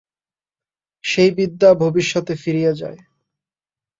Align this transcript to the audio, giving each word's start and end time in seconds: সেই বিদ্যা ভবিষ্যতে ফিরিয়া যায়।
সেই 1.03 1.31
বিদ্যা 1.37 1.69
ভবিষ্যতে 1.81 2.33
ফিরিয়া 2.35 2.71
যায়। 2.73 2.99